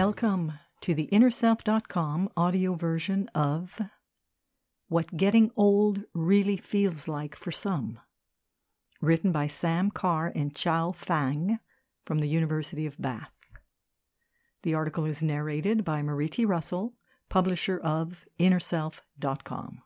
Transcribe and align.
Welcome 0.00 0.52
to 0.82 0.94
the 0.94 1.08
InnerSelf.com 1.10 2.30
audio 2.36 2.74
version 2.74 3.28
of 3.34 3.82
What 4.88 5.16
Getting 5.16 5.50
Old 5.56 6.04
Really 6.14 6.56
Feels 6.56 7.08
Like 7.08 7.34
for 7.34 7.50
Some. 7.50 7.98
Written 9.00 9.32
by 9.32 9.48
Sam 9.48 9.90
Carr 9.90 10.30
and 10.36 10.54
Chao 10.54 10.92
Fang 10.92 11.58
from 12.06 12.20
the 12.20 12.28
University 12.28 12.86
of 12.86 12.94
Bath. 13.02 13.32
The 14.62 14.72
article 14.72 15.04
is 15.04 15.20
narrated 15.20 15.84
by 15.84 16.00
Marie 16.02 16.28
T. 16.28 16.44
Russell, 16.44 16.94
publisher 17.28 17.76
of 17.76 18.24
InnerSelf.com. 18.38 19.82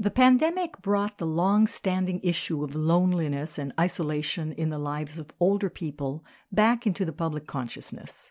The 0.00 0.12
pandemic 0.12 0.80
brought 0.80 1.18
the 1.18 1.26
long 1.26 1.66
standing 1.66 2.20
issue 2.22 2.62
of 2.62 2.76
loneliness 2.76 3.58
and 3.58 3.72
isolation 3.80 4.52
in 4.52 4.70
the 4.70 4.78
lives 4.78 5.18
of 5.18 5.32
older 5.40 5.68
people 5.68 6.24
back 6.52 6.86
into 6.86 7.04
the 7.04 7.12
public 7.12 7.48
consciousness. 7.48 8.30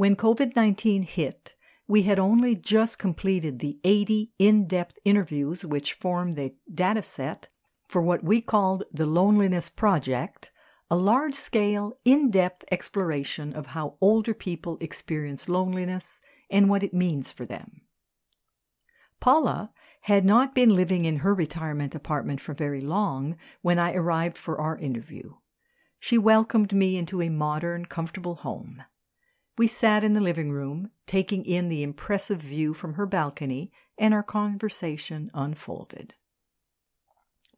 When 0.00 0.16
COVID 0.16 0.56
19 0.56 1.02
hit, 1.02 1.52
we 1.86 2.04
had 2.04 2.18
only 2.18 2.56
just 2.56 2.98
completed 2.98 3.58
the 3.58 3.78
80 3.84 4.32
in 4.38 4.66
depth 4.66 4.98
interviews 5.04 5.62
which 5.62 5.92
form 5.92 6.36
the 6.36 6.54
data 6.72 7.02
set 7.02 7.48
for 7.86 8.00
what 8.00 8.24
we 8.24 8.40
called 8.40 8.84
the 8.90 9.04
Loneliness 9.04 9.68
Project, 9.68 10.52
a 10.90 10.96
large 10.96 11.34
scale, 11.34 11.92
in 12.02 12.30
depth 12.30 12.64
exploration 12.72 13.52
of 13.52 13.66
how 13.66 13.98
older 14.00 14.32
people 14.32 14.78
experience 14.80 15.50
loneliness 15.50 16.22
and 16.48 16.70
what 16.70 16.82
it 16.82 16.94
means 16.94 17.30
for 17.30 17.44
them. 17.44 17.82
Paula 19.20 19.70
had 20.04 20.24
not 20.24 20.54
been 20.54 20.74
living 20.74 21.04
in 21.04 21.16
her 21.16 21.34
retirement 21.34 21.94
apartment 21.94 22.40
for 22.40 22.54
very 22.54 22.80
long 22.80 23.36
when 23.60 23.78
I 23.78 23.92
arrived 23.92 24.38
for 24.38 24.58
our 24.58 24.78
interview. 24.78 25.34
She 25.98 26.16
welcomed 26.16 26.72
me 26.72 26.96
into 26.96 27.20
a 27.20 27.28
modern, 27.28 27.84
comfortable 27.84 28.36
home. 28.36 28.84
We 29.60 29.66
sat 29.66 30.04
in 30.04 30.14
the 30.14 30.22
living 30.22 30.50
room, 30.52 30.90
taking 31.06 31.44
in 31.44 31.68
the 31.68 31.82
impressive 31.82 32.40
view 32.40 32.72
from 32.72 32.94
her 32.94 33.04
balcony, 33.04 33.70
and 33.98 34.14
our 34.14 34.22
conversation 34.22 35.30
unfolded. 35.34 36.14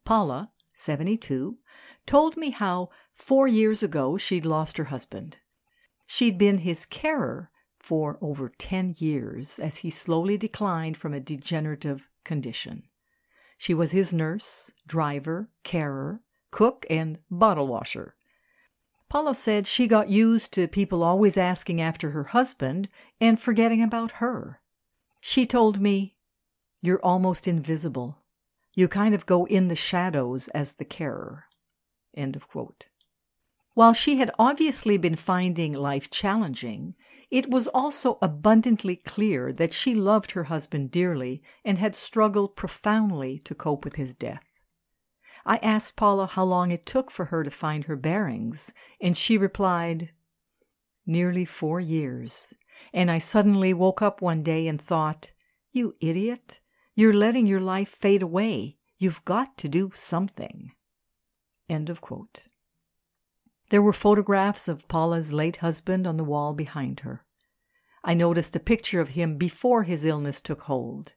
Paula, 0.04 0.50
72, 0.74 1.58
told 2.04 2.36
me 2.36 2.50
how 2.50 2.90
four 3.14 3.46
years 3.46 3.84
ago 3.84 4.18
she'd 4.18 4.44
lost 4.44 4.78
her 4.78 4.86
husband. 4.86 5.38
She'd 6.04 6.38
been 6.38 6.58
his 6.58 6.86
carer 6.86 7.52
for 7.78 8.18
over 8.20 8.48
10 8.48 8.96
years 8.98 9.60
as 9.60 9.76
he 9.76 9.90
slowly 9.90 10.36
declined 10.36 10.96
from 10.96 11.14
a 11.14 11.20
degenerative 11.20 12.08
condition. 12.24 12.82
She 13.56 13.74
was 13.74 13.92
his 13.92 14.12
nurse, 14.12 14.72
driver, 14.88 15.50
carer, 15.62 16.22
cook, 16.50 16.84
and 16.90 17.20
bottle 17.30 17.68
washer. 17.68 18.16
Paula 19.12 19.34
said 19.34 19.66
she 19.66 19.86
got 19.86 20.08
used 20.08 20.54
to 20.54 20.66
people 20.66 21.02
always 21.02 21.36
asking 21.36 21.82
after 21.82 22.12
her 22.12 22.24
husband 22.24 22.88
and 23.20 23.38
forgetting 23.38 23.82
about 23.82 24.12
her. 24.12 24.62
She 25.20 25.44
told 25.44 25.82
me, 25.82 26.16
You're 26.80 27.04
almost 27.04 27.46
invisible. 27.46 28.22
You 28.72 28.88
kind 28.88 29.14
of 29.14 29.26
go 29.26 29.44
in 29.44 29.68
the 29.68 29.76
shadows 29.76 30.48
as 30.54 30.72
the 30.72 30.86
carer. 30.86 31.44
End 32.16 32.36
of 32.36 32.48
quote. 32.48 32.86
While 33.74 33.92
she 33.92 34.16
had 34.16 34.30
obviously 34.38 34.96
been 34.96 35.16
finding 35.16 35.74
life 35.74 36.10
challenging, 36.10 36.94
it 37.30 37.50
was 37.50 37.68
also 37.68 38.16
abundantly 38.22 38.96
clear 38.96 39.52
that 39.52 39.74
she 39.74 39.94
loved 39.94 40.30
her 40.30 40.44
husband 40.44 40.90
dearly 40.90 41.42
and 41.66 41.76
had 41.76 41.94
struggled 41.94 42.56
profoundly 42.56 43.40
to 43.40 43.54
cope 43.54 43.84
with 43.84 43.96
his 43.96 44.14
death. 44.14 44.51
I 45.44 45.56
asked 45.56 45.96
Paula 45.96 46.26
how 46.26 46.44
long 46.44 46.70
it 46.70 46.86
took 46.86 47.10
for 47.10 47.26
her 47.26 47.42
to 47.42 47.50
find 47.50 47.84
her 47.84 47.96
bearings, 47.96 48.72
and 49.00 49.16
she 49.16 49.36
replied, 49.36 50.10
Nearly 51.04 51.44
four 51.44 51.80
years. 51.80 52.54
And 52.92 53.10
I 53.10 53.18
suddenly 53.18 53.74
woke 53.74 54.02
up 54.02 54.22
one 54.22 54.42
day 54.42 54.66
and 54.68 54.80
thought, 54.80 55.32
You 55.72 55.96
idiot! 56.00 56.60
You're 56.94 57.12
letting 57.12 57.46
your 57.46 57.60
life 57.60 57.88
fade 57.88 58.22
away. 58.22 58.76
You've 58.98 59.24
got 59.24 59.56
to 59.58 59.68
do 59.68 59.90
something. 59.94 60.72
End 61.68 61.88
of 61.88 62.00
quote. 62.00 62.44
There 63.70 63.82
were 63.82 63.94
photographs 63.94 64.68
of 64.68 64.86
Paula's 64.88 65.32
late 65.32 65.56
husband 65.56 66.06
on 66.06 66.18
the 66.18 66.24
wall 66.24 66.52
behind 66.52 67.00
her. 67.00 67.24
I 68.04 68.14
noticed 68.14 68.54
a 68.54 68.60
picture 68.60 69.00
of 69.00 69.10
him 69.10 69.38
before 69.38 69.84
his 69.84 70.04
illness 70.04 70.40
took 70.40 70.62
hold. 70.62 71.14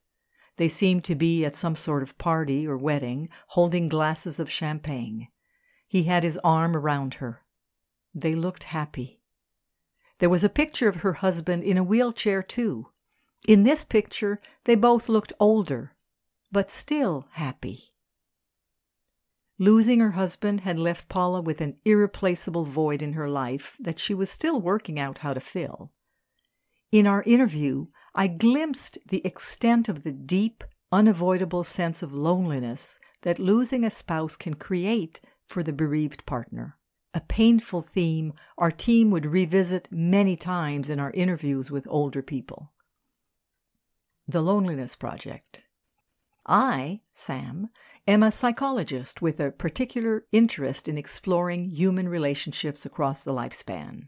They 0.58 0.68
seemed 0.68 1.04
to 1.06 1.16
be 1.16 1.44
at 1.44 1.56
some 1.56 1.76
sort 1.76 2.04
of 2.04 2.18
party 2.18 2.68
or 2.68 2.78
wedding, 2.78 3.30
holding 3.48 3.88
glasses 3.88 4.40
of 4.40 4.50
champagne. 4.50 5.28
He 5.88 6.04
had 6.04 6.24
his 6.24 6.40
arm 6.44 6.76
around 6.76 7.16
her. 7.16 7.42
They 8.14 8.34
looked 8.34 8.64
happy. 8.64 9.20
There 10.20 10.30
was 10.30 10.44
a 10.44 10.50
picture 10.50 10.88
of 10.88 10.98
her 10.98 11.14
husband 11.14 11.64
in 11.64 11.78
a 11.78 11.84
wheelchair, 11.84 12.42
too. 12.42 12.88
In 13.48 13.64
this 13.64 13.84
picture, 13.84 14.40
they 14.64 14.76
both 14.76 15.10
looked 15.10 15.34
older, 15.40 15.94
but 16.52 16.72
still 16.72 17.28
happy. 17.32 17.92
Losing 19.60 20.00
her 20.00 20.12
husband 20.12 20.62
had 20.62 20.80
left 20.80 21.10
Paula 21.10 21.42
with 21.42 21.62
an 21.62 21.78
irreplaceable 21.86 22.66
void 22.66 23.02
in 23.02 23.14
her 23.14 23.30
life 23.30 23.76
that 23.80 24.00
she 24.00 24.14
was 24.14 24.30
still 24.30 24.60
working 24.60 25.00
out 25.00 25.20
how 25.20 25.34
to 25.34 25.40
fill. 25.40 25.92
In 26.92 27.08
our 27.08 27.24
interview, 27.24 27.88
I 28.18 28.28
glimpsed 28.28 28.98
the 29.10 29.26
extent 29.26 29.90
of 29.90 30.04
the 30.04 30.14
deep, 30.14 30.64
unavoidable 30.90 31.66
sense 31.66 32.02
of 32.02 32.14
loneliness 32.14 32.98
that 33.24 33.40
losing 33.40 33.84
a 33.84 33.92
spouse 33.92 34.38
can 34.38 34.54
create 34.54 35.20
for 35.46 35.62
the 35.62 35.74
bereaved 35.74 36.26
partner. 36.26 36.78
A 37.14 37.20
painful 37.20 37.82
theme 37.82 38.34
our 38.58 38.72
team 38.72 39.12
would 39.12 39.26
revisit 39.26 39.90
many 39.92 40.38
times 40.38 40.90
in 40.90 41.00
our 41.00 41.12
interviews 41.12 41.70
with 41.70 41.88
older 41.90 42.22
people. 42.22 42.72
The 44.28 44.42
Loneliness 44.42 44.96
Project. 44.96 45.64
I, 46.48 47.02
Sam, 47.12 47.70
am 48.08 48.24
a 48.24 48.32
psychologist 48.32 49.22
with 49.22 49.40
a 49.40 49.52
particular 49.52 50.26
interest 50.32 50.88
in 50.88 50.98
exploring 50.98 51.72
human 51.72 52.08
relationships 52.08 52.86
across 52.86 53.24
the 53.24 53.34
lifespan. 53.34 54.08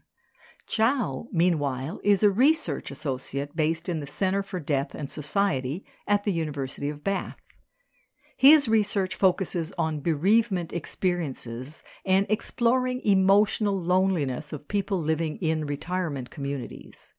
Chao, 0.68 1.28
meanwhile, 1.32 1.98
is 2.04 2.22
a 2.22 2.30
research 2.30 2.90
associate 2.90 3.56
based 3.56 3.88
in 3.88 4.00
the 4.00 4.06
Center 4.06 4.42
for 4.42 4.60
Death 4.60 4.94
and 4.94 5.10
Society 5.10 5.82
at 6.06 6.24
the 6.24 6.32
University 6.32 6.90
of 6.90 7.02
Bath. 7.02 7.38
His 8.36 8.68
research 8.68 9.14
focuses 9.14 9.72
on 9.78 10.00
bereavement 10.00 10.72
experiences 10.72 11.82
and 12.04 12.26
exploring 12.28 13.00
emotional 13.02 13.80
loneliness 13.80 14.52
of 14.52 14.68
people 14.68 15.00
living 15.00 15.38
in 15.38 15.66
retirement 15.66 16.30
communities. 16.30 17.14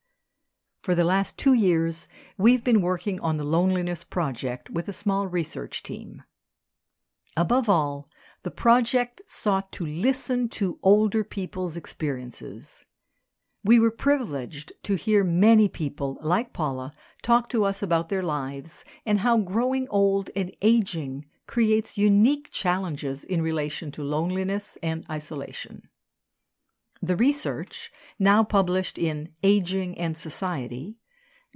For 0.82 0.94
the 0.96 1.04
last 1.04 1.38
two 1.38 1.54
years, 1.54 2.08
we've 2.38 2.64
been 2.64 2.82
working 2.82 3.20
on 3.20 3.38
the 3.38 3.44
Loneliness 3.44 4.04
Project 4.04 4.70
with 4.70 4.88
a 4.88 4.94
small 4.94 5.28
research 5.28 5.84
team. 5.84 6.24
Above 7.36 7.68
all, 7.68 8.08
the 8.44 8.52
project 8.52 9.22
sought 9.26 9.72
to 9.74 9.86
listen 9.86 10.48
to 10.50 10.80
older 10.84 11.24
people's 11.26 11.76
experiences. 11.76 12.86
We 13.64 13.78
were 13.78 13.92
privileged 13.92 14.72
to 14.84 14.96
hear 14.96 15.24
many 15.24 15.68
people, 15.68 16.18
like 16.22 16.54
Paula, 16.54 16.94
talk 17.22 17.50
to 17.50 17.66
us 17.66 17.84
about 17.84 18.10
their 18.10 18.24
lives 18.24 18.86
and 19.06 19.20
how 19.20 19.38
growing 19.38 19.88
old 19.90 20.30
and 20.36 20.56
aging 20.62 21.26
creates 21.46 21.98
unique 21.98 22.50
challenges 22.52 23.24
in 23.24 23.42
relation 23.42 23.92
to 23.92 24.04
loneliness 24.04 24.78
and 24.82 25.04
isolation. 25.10 25.90
The 27.02 27.16
research, 27.16 27.92
now 28.18 28.44
published 28.44 28.98
in 28.98 29.30
Aging 29.44 29.98
and 29.98 30.16
Society, 30.16 30.98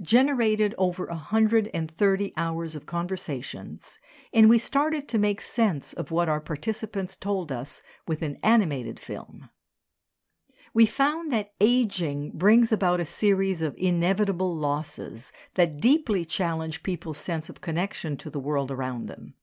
generated 0.02 0.74
over 0.76 1.06
130 1.06 2.32
hours 2.36 2.74
of 2.74 2.86
conversations, 2.86 3.98
and 4.32 4.48
we 4.48 4.58
started 4.58 5.08
to 5.08 5.18
make 5.18 5.40
sense 5.40 5.92
of 5.92 6.10
what 6.10 6.28
our 6.28 6.40
participants 6.40 7.16
told 7.16 7.52
us 7.52 7.80
with 8.06 8.20
an 8.22 8.38
animated 8.42 8.98
film. 8.98 9.48
We 10.74 10.86
found 10.86 11.32
that 11.32 11.52
aging 11.60 12.32
brings 12.34 12.72
about 12.72 12.98
a 12.98 13.06
series 13.06 13.62
of 13.62 13.76
inevitable 13.78 14.56
losses 14.56 15.32
that 15.54 15.80
deeply 15.80 16.24
challenge 16.24 16.82
people's 16.82 17.18
sense 17.18 17.48
of 17.48 17.60
connection 17.60 18.16
to 18.16 18.28
the 18.28 18.40
world 18.40 18.72
around 18.72 19.06
them. 19.06 19.34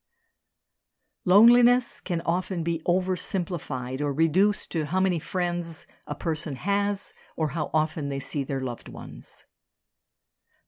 Loneliness 1.24 2.01
can 2.01 2.19
often 2.25 2.63
be 2.63 2.81
oversimplified 2.86 4.01
or 4.01 4.12
reduced 4.12 4.74
to 4.74 4.88
how 4.88 5.00
many 5.00 5.19
friends 5.19 5.88
a 6.06 6.16
person 6.16 6.57
has 6.57 7.13
or 7.38 7.50
how 7.50 7.72
often 7.74 8.10
they 8.10 8.19
see 8.19 8.44
their 8.44 8.60
loved 8.60 8.89
ones. 8.89 9.45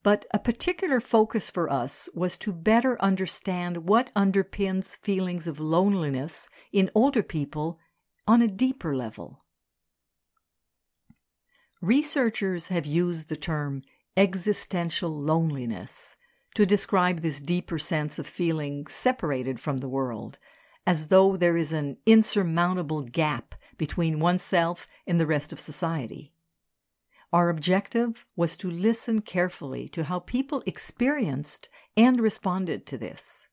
But 0.02 0.26
a 0.32 0.40
particular 0.40 1.02
focus 1.02 1.50
for 1.50 1.70
us 1.70 2.08
was 2.16 2.38
to 2.38 2.54
better 2.54 3.02
understand 3.02 3.90
what 3.90 4.14
underpins 4.16 4.98
feelings 5.02 5.46
of 5.46 5.60
loneliness 5.60 6.48
in 6.72 6.90
older 6.96 7.24
people 7.24 7.80
on 8.26 8.42
a 8.42 8.48
deeper 8.48 8.96
level. 8.96 9.42
Researchers 11.84 12.70
have 12.70 12.86
used 12.86 13.28
the 13.28 13.36
term 13.36 13.82
existential 14.16 15.14
loneliness 15.14 16.16
to 16.56 16.66
describe 16.66 17.20
this 17.20 17.42
deeper 17.42 17.78
sense 17.78 18.18
of 18.18 18.26
feeling 18.26 18.88
separated 18.88 19.60
from 19.60 19.80
the 19.80 19.90
world, 19.90 20.38
as 20.88 21.10
though 21.10 21.36
there 21.36 21.58
is 21.58 21.74
an 21.74 21.98
insurmountable 22.06 23.02
gap 23.02 23.54
between 23.78 24.22
oneself 24.22 24.88
and 25.06 25.20
the 25.20 25.28
rest 25.28 25.52
of 25.52 25.60
society. 25.60 26.32
Our 27.34 27.50
objective 27.50 28.26
was 28.38 28.56
to 28.60 28.72
listen 28.72 29.20
carefully 29.20 29.90
to 29.90 30.06
how 30.06 30.20
people 30.20 30.64
experienced 30.66 31.68
and 31.98 32.22
responded 32.22 32.86
to 32.86 32.98
this. 32.98 33.50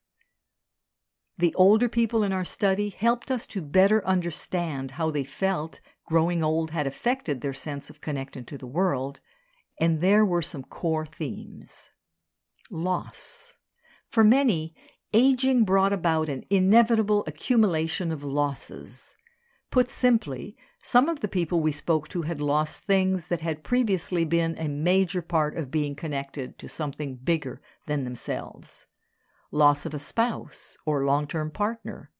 The 1.37 1.53
older 1.55 1.89
people 1.89 2.23
in 2.23 2.31
our 2.31 2.45
study 2.45 2.91
helped 2.97 3.29
us 3.29 3.45
to 3.47 3.61
better 3.61 4.07
understand 4.07 4.91
how 4.91 5.11
they 5.11 5.25
felt 5.25 5.81
growing 6.11 6.43
old 6.43 6.71
had 6.71 6.85
affected 6.85 7.39
their 7.39 7.53
sense 7.53 7.89
of 7.89 8.01
connection 8.01 8.43
to 8.43 8.57
the 8.57 8.67
world, 8.67 9.21
and 9.79 10.01
there 10.01 10.25
were 10.25 10.41
some 10.41 10.61
core 10.61 11.05
themes. 11.05 11.91
Loss. 12.69 13.53
For 14.09 14.21
many, 14.21 14.75
aging 15.13 15.63
brought 15.63 15.93
about 15.93 16.27
an 16.27 16.43
inevitable 16.49 17.23
accumulation 17.27 18.11
of 18.11 18.25
losses. 18.25 19.15
Put 19.71 19.89
simply, 19.89 20.57
some 20.83 21.07
of 21.07 21.21
the 21.21 21.29
people 21.29 21.61
we 21.61 21.71
spoke 21.71 22.09
to 22.09 22.23
had 22.23 22.41
lost 22.41 22.83
things 22.83 23.29
that 23.29 23.39
had 23.39 23.63
previously 23.63 24.25
been 24.25 24.57
a 24.57 24.67
major 24.67 25.21
part 25.21 25.55
of 25.55 25.71
being 25.71 25.95
connected 25.95 26.59
to 26.59 26.67
something 26.67 27.15
bigger 27.23 27.61
than 27.87 28.03
themselves. 28.03 28.85
Loss 29.49 29.85
of 29.85 29.93
a 29.93 29.99
spouse 29.99 30.75
or 30.85 31.05
long 31.05 31.25
term 31.25 31.51
partner. 31.51 32.11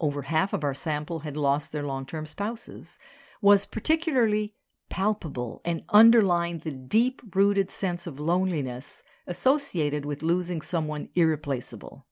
Over 0.00 0.22
half 0.22 0.52
of 0.52 0.64
our 0.64 0.74
sample 0.74 1.20
had 1.20 1.36
lost 1.36 1.70
their 1.70 1.86
long 1.86 2.06
term 2.06 2.26
spouses, 2.26 2.98
was 3.46 3.64
particularly 3.64 4.52
palpable 4.88 5.60
and 5.64 5.84
underlined 5.90 6.62
the 6.62 6.72
deep 6.72 7.22
rooted 7.32 7.70
sense 7.70 8.04
of 8.04 8.18
loneliness 8.18 9.04
associated 9.24 10.04
with 10.04 10.20
losing 10.20 10.60
someone 10.60 11.08
irreplaceable. 11.14 12.04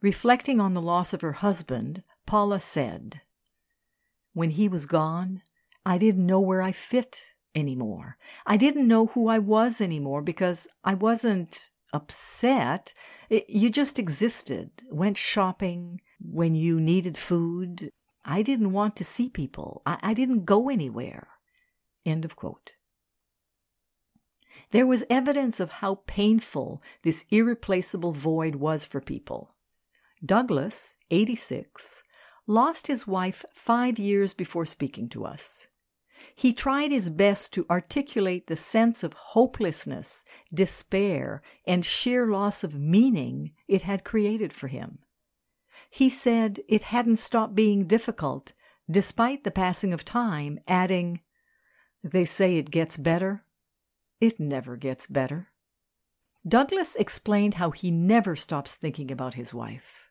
Reflecting 0.00 0.58
on 0.58 0.74
the 0.74 0.80
loss 0.80 1.12
of 1.12 1.20
her 1.20 1.34
husband, 1.34 2.02
Paula 2.26 2.58
said, 2.58 3.20
when 4.32 4.50
he 4.50 4.66
was 4.66 4.86
gone, 4.86 5.40
I 5.86 5.98
didn't 5.98 6.26
know 6.26 6.40
where 6.40 6.62
I 6.62 6.72
fit 6.72 7.20
anymore. 7.54 8.16
I 8.44 8.56
didn't 8.56 8.88
know 8.88 9.06
who 9.06 9.28
I 9.28 9.38
was 9.38 9.80
anymore 9.80 10.20
because 10.20 10.66
I 10.82 10.94
wasn't 10.94 11.70
upset. 11.92 12.92
It, 13.30 13.48
you 13.48 13.70
just 13.70 14.00
existed, 14.00 14.82
went 14.90 15.16
shopping 15.16 16.00
when 16.20 16.56
you 16.56 16.80
needed 16.80 17.16
food. 17.16 17.92
I 18.24 18.42
didn't 18.42 18.72
want 18.72 18.96
to 18.96 19.04
see 19.04 19.28
people. 19.28 19.82
I, 19.84 19.98
I 20.02 20.14
didn't 20.14 20.44
go 20.44 20.68
anywhere. 20.68 21.28
End 22.04 22.24
of 22.24 22.36
quote. 22.36 22.74
There 24.70 24.86
was 24.86 25.04
evidence 25.10 25.60
of 25.60 25.70
how 25.70 26.00
painful 26.06 26.82
this 27.02 27.24
irreplaceable 27.30 28.12
void 28.12 28.56
was 28.56 28.84
for 28.84 29.00
people. 29.00 29.54
Douglas, 30.24 30.96
86, 31.10 32.02
lost 32.46 32.86
his 32.86 33.06
wife 33.06 33.44
five 33.52 33.98
years 33.98 34.34
before 34.34 34.66
speaking 34.66 35.08
to 35.10 35.24
us. 35.24 35.66
He 36.34 36.54
tried 36.54 36.90
his 36.90 37.10
best 37.10 37.52
to 37.54 37.66
articulate 37.68 38.46
the 38.46 38.56
sense 38.56 39.02
of 39.02 39.12
hopelessness, 39.12 40.24
despair, 40.52 41.42
and 41.66 41.84
sheer 41.84 42.26
loss 42.26 42.64
of 42.64 42.74
meaning 42.74 43.52
it 43.68 43.82
had 43.82 44.04
created 44.04 44.52
for 44.52 44.68
him. 44.68 45.00
He 45.94 46.08
said 46.08 46.60
it 46.68 46.84
hadn't 46.84 47.18
stopped 47.18 47.54
being 47.54 47.86
difficult, 47.86 48.54
despite 48.90 49.44
the 49.44 49.50
passing 49.50 49.92
of 49.92 50.06
time, 50.06 50.58
adding, 50.66 51.20
They 52.02 52.24
say 52.24 52.56
it 52.56 52.70
gets 52.70 52.96
better. 52.96 53.44
It 54.18 54.40
never 54.40 54.76
gets 54.76 55.06
better. 55.06 55.48
Douglas 56.48 56.94
explained 56.94 57.54
how 57.54 57.72
he 57.72 57.90
never 57.90 58.36
stops 58.36 58.74
thinking 58.74 59.10
about 59.10 59.34
his 59.34 59.52
wife. 59.52 60.08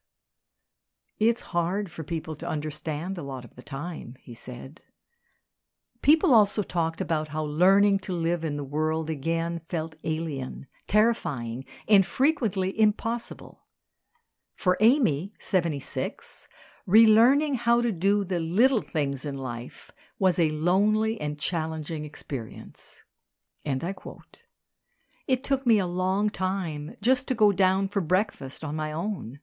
It's 1.17 1.41
hard 1.41 1.91
for 1.91 2.03
people 2.03 2.35
to 2.35 2.47
understand 2.47 3.17
a 3.17 3.23
lot 3.23 3.43
of 3.43 3.55
the 3.55 3.63
time, 3.63 4.17
he 4.19 4.35
said. 4.35 4.83
People 6.03 6.31
also 6.31 6.61
talked 6.61 7.01
about 7.01 7.29
how 7.29 7.43
learning 7.43 7.97
to 8.01 8.13
live 8.13 8.45
in 8.45 8.55
the 8.55 8.63
world 8.63 9.09
again 9.09 9.61
felt 9.67 9.95
alien, 10.03 10.67
terrifying, 10.87 11.65
and 11.87 12.05
frequently 12.05 12.79
impossible. 12.79 13.60
For 14.61 14.77
Amy, 14.79 15.33
76, 15.39 16.47
relearning 16.87 17.55
how 17.55 17.81
to 17.81 17.91
do 17.91 18.23
the 18.23 18.37
little 18.37 18.83
things 18.83 19.25
in 19.25 19.35
life 19.35 19.89
was 20.19 20.37
a 20.37 20.51
lonely 20.51 21.19
and 21.19 21.39
challenging 21.39 22.05
experience. 22.05 22.97
And 23.65 23.83
I 23.83 23.93
quote 23.93 24.43
It 25.25 25.43
took 25.43 25.65
me 25.65 25.79
a 25.79 25.87
long 25.87 26.29
time 26.29 26.95
just 27.01 27.27
to 27.29 27.33
go 27.33 27.51
down 27.51 27.87
for 27.87 28.01
breakfast 28.01 28.63
on 28.63 28.75
my 28.75 28.91
own. 28.91 29.39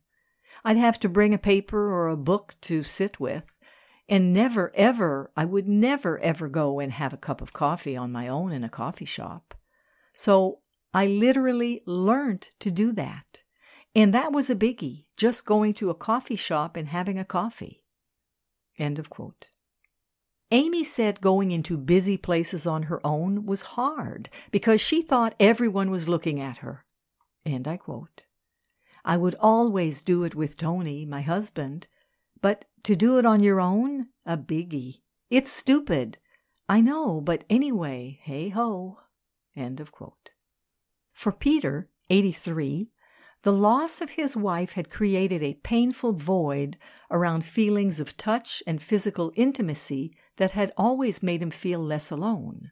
I'd 0.65 0.77
have 0.77 1.01
to 1.01 1.09
bring 1.09 1.35
a 1.35 1.39
paper 1.39 1.93
or 1.93 2.07
a 2.07 2.17
book 2.17 2.55
to 2.61 2.85
sit 2.85 3.19
with. 3.19 3.57
And 4.09 4.33
never, 4.33 4.71
ever, 4.77 5.33
I 5.37 5.47
would 5.47 5.67
never, 5.67 6.21
ever 6.21 6.49
go 6.49 6.79
and 6.79 6.93
have 6.93 7.13
a 7.13 7.17
cup 7.17 7.43
of 7.43 7.53
coffee 7.53 7.97
on 7.97 8.13
my 8.13 8.29
own 8.29 8.53
in 8.53 8.63
a 8.63 8.69
coffee 8.69 9.05
shop. 9.05 9.57
So 10.17 10.61
I 10.95 11.07
literally 11.07 11.83
learned 11.87 12.51
to 12.61 12.71
do 12.71 12.93
that. 12.93 13.43
And 13.99 14.15
that 14.15 14.33
was 14.33 14.49
a 14.49 14.55
biggie, 14.55 15.07
just 15.17 15.45
going 15.45 15.73
to 15.75 15.91
a 15.91 15.95
coffee 15.95 16.37
shop 16.37 16.77
and 16.77 16.87
having 16.87 17.19
a 17.19 17.25
coffee. 17.25 17.83
End 18.79 18.97
of 18.97 19.11
quote. 19.11 19.51
Amy 20.53 20.85
said 20.85 21.21
going 21.21 21.51
into 21.51 21.77
busy 21.77 22.17
places 22.17 22.65
on 22.65 22.85
her 22.85 23.05
own 23.05 23.45
was 23.45 23.75
hard 23.75 24.31
because 24.53 24.81
she 24.81 25.03
thought 25.03 25.35
everyone 25.41 25.91
was 25.91 26.07
looking 26.07 26.41
at 26.41 26.59
her. 26.59 26.85
And 27.45 27.67
I 27.67 27.77
quote 27.77 28.23
I 29.05 29.17
would 29.17 29.35
always 29.41 30.05
do 30.05 30.23
it 30.23 30.37
with 30.37 30.57
Tony, 30.57 31.05
my 31.05 31.23
husband. 31.23 31.89
But 32.41 32.67
to 32.85 32.95
do 32.95 33.19
it 33.19 33.27
on 33.27 33.41
your 33.41 33.61
own? 33.61 34.11
A 34.25 34.37
biggie. 34.37 35.01
It's 35.29 35.51
stupid. 35.51 36.19
I 36.69 36.83
know, 36.83 37.21
but 37.21 37.43
anyway, 37.51 38.21
hey 38.23 38.51
ho. 38.51 38.99
End 39.57 39.81
of 39.81 39.91
quote. 39.91 40.31
For 41.13 41.33
Peter, 41.33 41.89
83, 42.11 42.93
the 43.43 43.53
loss 43.53 44.01
of 44.01 44.11
his 44.11 44.37
wife 44.37 44.73
had 44.73 44.91
created 44.91 45.43
a 45.43 45.55
painful 45.63 46.13
void 46.13 46.77
around 47.11 47.45
feelings 47.45 48.01
of 48.01 48.17
touch 48.17 48.63
and 48.67 48.83
physical 48.83 49.33
intimacy 49.37 50.13
that 50.37 50.53
had 50.53 50.73
always 50.77 51.23
made 51.23 51.43
him 51.43 51.51
feel 51.51 51.81
less 51.81 52.11
alone. 52.11 52.71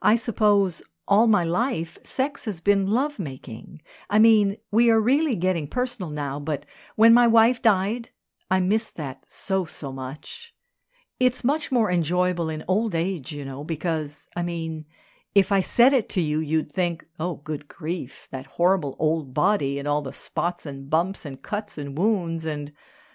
I 0.00 0.16
suppose 0.16 0.82
all 1.06 1.26
my 1.26 1.44
life, 1.44 1.98
sex 2.02 2.46
has 2.46 2.60
been 2.60 2.86
lovemaking. 2.86 3.82
I 4.08 4.18
mean, 4.18 4.56
we 4.70 4.90
are 4.90 5.00
really 5.00 5.36
getting 5.36 5.66
personal 5.66 6.10
now, 6.10 6.40
but 6.40 6.64
when 6.96 7.12
my 7.12 7.26
wife 7.26 7.60
died, 7.60 8.10
I 8.50 8.60
missed 8.60 8.96
that 8.96 9.24
so, 9.26 9.64
so 9.66 9.92
much. 9.92 10.54
It's 11.20 11.44
much 11.44 11.70
more 11.70 11.90
enjoyable 11.90 12.48
in 12.48 12.64
old 12.66 12.94
age, 12.94 13.32
you 13.32 13.44
know, 13.44 13.64
because, 13.64 14.28
I 14.34 14.42
mean, 14.42 14.86
if 15.34 15.50
I 15.50 15.60
said 15.60 15.92
it 15.92 16.08
to 16.10 16.20
you, 16.20 16.38
you'd 16.38 16.70
think, 16.70 17.06
oh, 17.18 17.36
good 17.36 17.66
grief, 17.66 18.28
that 18.30 18.46
horrible 18.46 18.96
old 18.98 19.34
body 19.34 19.78
and 19.78 19.88
all 19.88 20.02
the 20.02 20.12
spots 20.12 20.64
and 20.64 20.88
bumps 20.88 21.24
and 21.24 21.42
cuts 21.42 21.76
and 21.76 21.98
wounds 21.98 22.44
and 22.44 22.72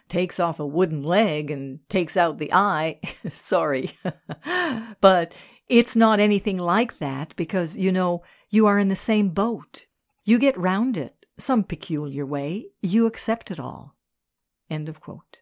takes 0.10 0.40
off 0.40 0.60
a 0.60 0.66
wooden 0.66 1.02
leg 1.02 1.50
and 1.50 1.80
takes 1.88 2.18
out 2.18 2.38
the 2.38 2.54
eye. 2.54 3.00
Sorry. 3.32 3.92
but 5.02 5.34
it's 5.70 5.96
not 5.96 6.20
anything 6.20 6.58
like 6.58 6.98
that 7.00 7.36
because, 7.38 7.78
you 7.78 7.92
know, 7.92 8.24
you 8.50 8.66
are 8.66 8.78
in 8.78 8.90
the 8.90 8.96
same 8.96 9.30
boat. 9.30 9.86
You 10.26 10.40
get 10.40 10.58
round 10.58 10.98
it 10.98 11.26
some 11.38 11.64
peculiar 11.64 12.26
way. 12.26 12.66
You 12.82 13.06
accept 13.06 13.50
it 13.50 13.60
all. 13.60 13.96
End 14.70 14.90
of 14.90 15.00
quote. 15.00 15.40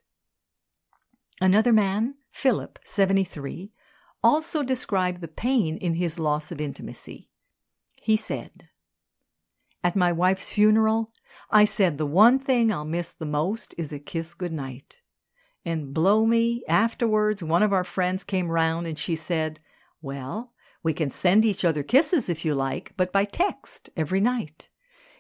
Another 1.42 1.74
man, 1.74 2.16
Philip, 2.32 2.80
73, 2.84 3.72
also 4.28 4.62
described 4.62 5.22
the 5.22 5.28
pain 5.28 5.78
in 5.78 5.96
his 5.96 6.20
loss 6.20 6.52
of 6.52 6.60
intimacy. 6.60 7.30
He 7.96 8.18
said, 8.18 8.68
At 9.84 9.96
my 9.96 10.12
wife's 10.12 10.52
funeral, 10.52 11.12
I 11.50 11.64
said 11.64 11.98
the 11.98 12.06
one 12.06 12.38
thing 12.38 12.72
I'll 12.72 12.86
miss 12.86 13.14
the 13.14 13.26
most 13.26 13.74
is 13.78 13.94
a 13.94 14.00
kiss 14.00 14.34
goodnight. 14.34 15.02
And 15.64 15.94
blow 15.94 16.26
me, 16.26 16.64
afterwards, 16.68 17.42
one 17.42 17.64
of 17.64 17.72
our 17.72 17.84
friends 17.84 18.24
came 18.24 18.50
round 18.50 18.86
and 18.86 19.00
she 19.00 19.16
said, 19.16 19.62
well, 20.02 20.52
we 20.84 20.94
can 20.94 21.10
send 21.10 21.46
each 21.46 21.66
other 21.66 21.84
kisses 21.84 22.30
if 22.30 22.46
you 22.46 22.54
like, 22.54 22.94
but 22.98 23.12
by 23.12 23.26
text 23.26 23.90
every 23.96 24.22
night. 24.22 24.70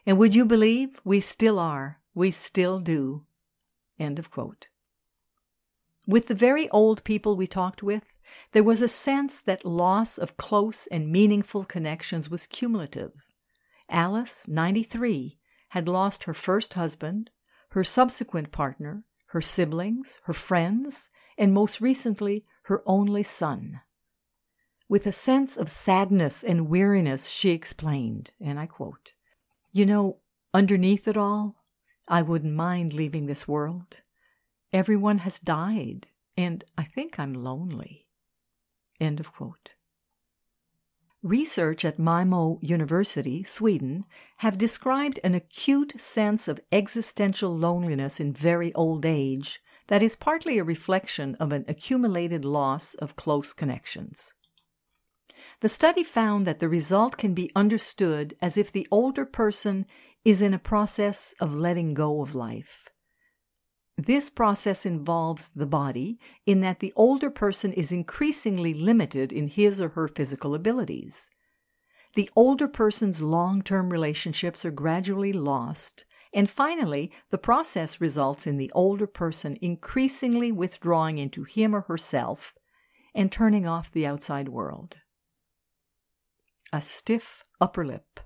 And 0.05 0.17
would 0.17 0.35
you 0.35 0.45
believe 0.45 0.99
we 1.03 1.19
still 1.19 1.59
are? 1.59 1.99
We 2.13 2.31
still 2.31 2.79
do. 2.79 3.25
End 3.99 4.19
of 4.19 4.31
quote. 4.31 4.67
With 6.07 6.27
the 6.27 6.35
very 6.35 6.69
old 6.69 7.03
people 7.03 7.35
we 7.35 7.47
talked 7.47 7.83
with, 7.83 8.13
there 8.51 8.63
was 8.63 8.81
a 8.81 8.87
sense 8.87 9.41
that 9.41 9.65
loss 9.65 10.17
of 10.17 10.37
close 10.37 10.87
and 10.87 11.11
meaningful 11.11 11.63
connections 11.63 12.29
was 12.29 12.47
cumulative. 12.47 13.11
Alice, 13.89 14.45
93, 14.47 15.37
had 15.69 15.87
lost 15.87 16.25
her 16.25 16.33
first 16.33 16.73
husband, 16.73 17.29
her 17.69 17.83
subsequent 17.83 18.51
partner, 18.51 19.03
her 19.27 19.41
siblings, 19.41 20.19
her 20.23 20.33
friends, 20.33 21.09
and 21.37 21.53
most 21.53 21.81
recently, 21.81 22.45
her 22.63 22.81
only 22.85 23.23
son. 23.23 23.81
With 24.89 25.05
a 25.05 25.11
sense 25.11 25.57
of 25.57 25.69
sadness 25.69 26.43
and 26.43 26.69
weariness, 26.69 27.27
she 27.27 27.49
explained, 27.51 28.31
and 28.39 28.59
I 28.59 28.65
quote, 28.65 29.13
You 29.73 29.85
know, 29.85 30.17
underneath 30.53 31.07
it 31.07 31.17
all, 31.17 31.57
I 32.07 32.21
wouldn't 32.21 32.53
mind 32.53 32.93
leaving 32.93 33.25
this 33.25 33.47
world. 33.47 34.01
Everyone 34.71 35.19
has 35.19 35.39
died, 35.39 36.07
and 36.37 36.63
I 36.77 36.83
think 36.83 37.19
I'm 37.19 37.33
lonely. 37.33 38.06
End 38.99 39.19
of 39.19 39.31
quote. 39.31 39.73
Research 41.23 41.83
at 41.83 41.99
Malmo 41.99 42.59
University, 42.61 43.43
Sweden, 43.43 44.05
have 44.37 44.57
described 44.57 45.19
an 45.23 45.33
acute 45.35 45.99
sense 45.99 46.47
of 46.47 46.59
existential 46.71 47.55
loneliness 47.55 48.19
in 48.19 48.31
very 48.31 48.73
old 48.73 49.05
age 49.05 49.59
that 49.87 50.03
is 50.03 50.15
partly 50.15 50.57
a 50.57 50.63
reflection 50.63 51.35
of 51.35 51.51
an 51.51 51.65
accumulated 51.67 52.45
loss 52.45 52.93
of 52.95 53.15
close 53.15 53.51
connections. 53.51 54.33
The 55.61 55.69
study 55.69 56.03
found 56.03 56.45
that 56.45 56.59
the 56.59 56.69
result 56.69 57.17
can 57.17 57.33
be 57.33 57.51
understood 57.55 58.35
as 58.41 58.57
if 58.57 58.71
the 58.71 58.87
older 58.91 59.25
person 59.25 59.85
is 60.23 60.41
in 60.41 60.53
a 60.53 60.59
process 60.59 61.33
of 61.39 61.55
letting 61.55 61.93
go 61.93 62.21
of 62.21 62.35
life. 62.35 62.89
This 63.97 64.29
process 64.29 64.85
involves 64.85 65.49
the 65.49 65.65
body 65.65 66.19
in 66.45 66.61
that 66.61 66.79
the 66.81 66.93
older 66.95 67.31
person 67.31 67.73
is 67.73 67.91
increasingly 67.91 68.73
limited 68.75 69.33
in 69.33 69.47
his 69.47 69.81
or 69.81 69.89
her 69.89 70.07
physical 70.07 70.53
abilities. 70.53 71.31
The 72.15 72.29
older 72.35 72.67
person's 72.67 73.21
long 73.21 73.63
term 73.63 73.89
relationships 73.89 74.63
are 74.63 74.71
gradually 74.71 75.33
lost, 75.33 76.05
and 76.31 76.47
finally, 76.47 77.11
the 77.31 77.39
process 77.39 77.99
results 77.99 78.45
in 78.45 78.57
the 78.57 78.71
older 78.75 79.07
person 79.07 79.57
increasingly 79.61 80.51
withdrawing 80.51 81.17
into 81.17 81.43
him 81.43 81.75
or 81.75 81.81
herself 81.81 82.53
and 83.15 83.31
turning 83.31 83.67
off 83.67 83.91
the 83.91 84.05
outside 84.05 84.49
world. 84.49 84.97
A 86.71 86.81
stiff 86.81 87.43
upper 87.59 87.83
lip. 87.83 88.19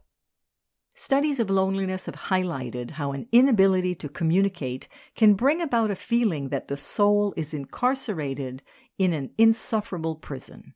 Studies 0.94 1.40
of 1.40 1.50
loneliness 1.50 2.06
have 2.06 2.16
highlighted 2.16 2.92
how 2.92 3.14
an 3.14 3.28
inability 3.32 3.96
to 3.96 4.10
communicate 4.10 4.88
can 5.16 5.36
bring 5.36 5.62
about 5.62 5.90
a 5.90 5.96
feeling 5.96 6.50
that 6.50 6.68
the 6.68 6.78
soul 6.78 7.34
is 7.38 7.54
incarcerated 7.54 8.62
in 8.98 9.14
an 9.14 9.32
insufferable 9.38 10.16
prison. 10.16 10.74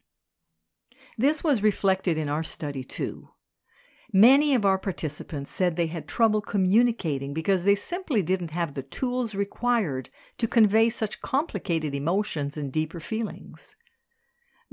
This 1.18 1.44
was 1.44 1.62
reflected 1.62 2.18
in 2.18 2.30
our 2.30 2.44
study 2.44 2.84
too. 2.84 3.30
Many 4.14 4.56
of 4.56 4.66
our 4.66 4.78
participants 4.78 5.52
said 5.52 5.76
they 5.76 5.88
had 5.88 6.08
trouble 6.08 6.42
communicating 6.42 7.34
because 7.34 7.66
they 7.66 7.76
simply 7.76 8.22
didn't 8.22 8.52
have 8.52 8.74
the 8.74 8.84
tools 8.84 9.36
required 9.36 10.10
to 10.38 10.48
convey 10.48 10.90
such 10.90 11.22
complicated 11.22 11.94
emotions 11.94 12.56
and 12.56 12.72
deeper 12.72 13.02
feelings. 13.02 13.76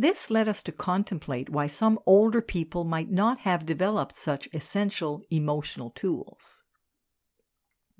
This 0.02 0.32
led 0.32 0.48
us 0.48 0.64
to 0.64 0.72
contemplate 0.72 1.48
why 1.48 1.68
some 1.68 1.96
older 2.06 2.42
people 2.42 2.82
might 2.82 3.08
not 3.08 3.38
have 3.38 3.64
developed 3.64 4.16
such 4.16 4.48
essential 4.52 5.22
emotional 5.30 5.90
tools. 5.90 6.64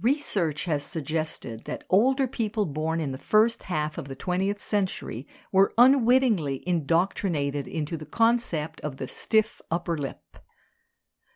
Research 0.00 0.64
has 0.64 0.82
suggested 0.82 1.64
that 1.66 1.85
older 1.88 2.26
people 2.26 2.66
born 2.66 3.00
in 3.00 3.12
the 3.12 3.18
first 3.18 3.62
half 3.75 3.99
of 3.99 4.09
the 4.09 4.16
20th 4.16 4.59
century 4.59 5.28
were 5.52 5.73
unwittingly 5.78 6.64
indoctrinated 6.66 7.68
into 7.68 7.97
the 7.97 8.04
concept 8.04 8.80
of 8.80 8.97
the 8.97 9.06
stiff 9.06 9.61
upper 9.71 9.97
lip. 9.97 10.38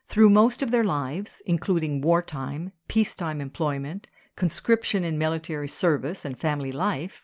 Through 0.05 0.31
most 0.31 0.61
of 0.61 0.71
their 0.71 0.83
lives, 0.83 1.41
including 1.45 2.01
wartime, 2.01 2.73
peacetime 2.89 3.39
employment, 3.39 4.09
conscription 4.35 5.05
in 5.05 5.17
military 5.17 5.69
service, 5.69 6.25
and 6.25 6.37
family 6.37 6.73
life, 6.73 7.23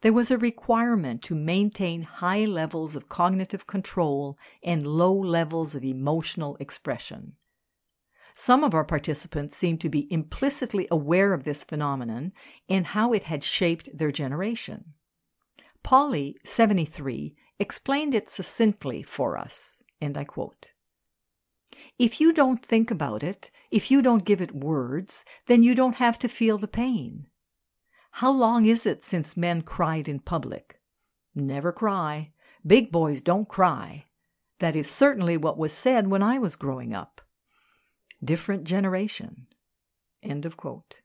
there 0.00 0.12
was 0.12 0.30
a 0.30 0.38
requirement 0.38 1.22
to 1.22 1.34
maintain 1.34 2.02
high 2.02 2.44
levels 2.44 2.94
of 2.94 3.08
cognitive 3.08 3.66
control 3.66 4.38
and 4.62 4.86
low 4.86 5.12
levels 5.12 5.74
of 5.74 5.84
emotional 5.84 6.56
expression. 6.60 7.32
Some 8.34 8.62
of 8.62 8.72
our 8.72 8.84
participants 8.84 9.56
seemed 9.56 9.80
to 9.80 9.88
be 9.88 10.06
implicitly 10.12 10.86
aware 10.92 11.32
of 11.32 11.42
this 11.42 11.64
phenomenon 11.64 12.32
and 12.68 12.86
how 12.86 13.12
it 13.12 13.24
had 13.24 13.42
shaped 13.42 13.96
their 13.96 14.12
generation. 14.12 14.94
Polly, 15.82 16.36
73, 16.44 17.34
explained 17.58 18.14
it 18.14 18.28
succinctly 18.28 19.02
for 19.02 19.36
us, 19.36 19.82
and 20.00 20.16
I 20.16 20.22
quote 20.22 20.70
If 21.98 22.20
you 22.20 22.32
don't 22.32 22.64
think 22.64 22.92
about 22.92 23.24
it, 23.24 23.50
if 23.72 23.90
you 23.90 24.02
don't 24.02 24.24
give 24.24 24.40
it 24.40 24.54
words, 24.54 25.24
then 25.46 25.64
you 25.64 25.74
don't 25.74 25.96
have 25.96 26.18
to 26.20 26.28
feel 26.28 26.58
the 26.58 26.68
pain. 26.68 27.26
How 28.10 28.32
long 28.32 28.66
is 28.66 28.86
it 28.86 29.02
since 29.02 29.36
men 29.36 29.62
cried 29.62 30.08
in 30.08 30.20
public? 30.20 30.80
Never 31.34 31.72
cry. 31.72 32.32
Big 32.66 32.90
boys 32.90 33.22
don't 33.22 33.48
cry. 33.48 34.06
That 34.58 34.74
is 34.74 34.90
certainly 34.90 35.36
what 35.36 35.58
was 35.58 35.72
said 35.72 36.08
when 36.08 36.22
I 36.22 36.38
was 36.38 36.56
growing 36.56 36.94
up. 36.94 37.20
Different 38.22 38.64
generation. 38.64 39.46
End 40.22 40.44
of 40.44 40.56
quote. 40.56 40.96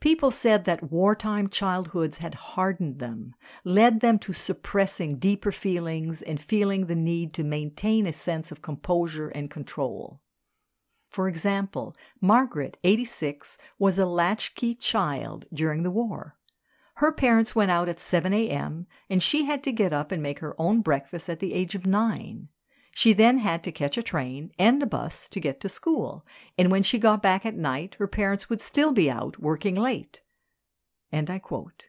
People 0.00 0.30
said 0.30 0.64
that 0.64 0.92
wartime 0.92 1.48
childhoods 1.48 2.18
had 2.18 2.34
hardened 2.34 3.00
them, 3.00 3.34
led 3.64 4.00
them 4.00 4.18
to 4.20 4.32
suppressing 4.32 5.18
deeper 5.18 5.50
feelings 5.50 6.22
and 6.22 6.40
feeling 6.40 6.86
the 6.86 6.94
need 6.94 7.34
to 7.34 7.42
maintain 7.42 8.06
a 8.06 8.12
sense 8.12 8.52
of 8.52 8.62
composure 8.62 9.28
and 9.28 9.50
control. 9.50 10.20
For 11.08 11.28
example, 11.28 11.96
Margaret, 12.20 12.76
86, 12.84 13.56
was 13.78 13.98
a 13.98 14.06
latchkey 14.06 14.74
child 14.74 15.46
during 15.52 15.82
the 15.82 15.90
war. 15.90 16.36
Her 16.96 17.12
parents 17.12 17.54
went 17.54 17.70
out 17.70 17.88
at 17.88 18.00
7 18.00 18.34
a.m., 18.34 18.86
and 19.08 19.22
she 19.22 19.44
had 19.44 19.62
to 19.64 19.72
get 19.72 19.92
up 19.92 20.10
and 20.10 20.22
make 20.22 20.40
her 20.40 20.54
own 20.60 20.80
breakfast 20.80 21.28
at 21.28 21.38
the 21.38 21.54
age 21.54 21.74
of 21.74 21.86
nine. 21.86 22.48
She 22.90 23.12
then 23.12 23.38
had 23.38 23.62
to 23.62 23.70
catch 23.70 23.96
a 23.96 24.02
train 24.02 24.50
and 24.58 24.82
a 24.82 24.86
bus 24.86 25.28
to 25.28 25.38
get 25.38 25.60
to 25.60 25.68
school, 25.68 26.26
and 26.58 26.70
when 26.70 26.82
she 26.82 26.98
got 26.98 27.22
back 27.22 27.46
at 27.46 27.54
night, 27.54 27.94
her 28.00 28.08
parents 28.08 28.50
would 28.50 28.60
still 28.60 28.90
be 28.90 29.08
out 29.08 29.38
working 29.38 29.76
late. 29.76 30.20
And 31.12 31.30
I 31.30 31.38
quote 31.38 31.84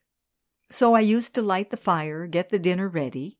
So 0.70 0.94
I 0.94 1.00
used 1.00 1.34
to 1.34 1.42
light 1.42 1.72
the 1.72 1.78
fire, 1.78 2.28
get 2.28 2.50
the 2.50 2.60
dinner 2.60 2.88
ready. 2.88 3.40